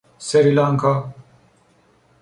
سریلانکا 0.27 0.93